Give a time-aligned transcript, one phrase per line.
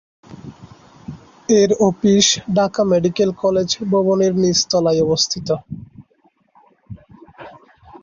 [1.49, 2.25] এর office
[2.55, 5.47] Dhaka medical college ভবনের নিচতলায় অবস্থিত।